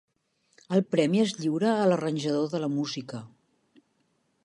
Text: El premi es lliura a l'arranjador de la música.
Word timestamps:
El 0.77 0.81
premi 0.95 1.21
es 1.25 1.35
lliura 1.43 1.75
a 1.75 1.85
l'arranjador 1.91 2.51
de 2.57 2.65
la 2.65 2.73
música. 2.79 3.25